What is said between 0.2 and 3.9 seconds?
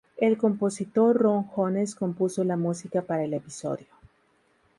compositor Ron Jones compuso la música para el episodio.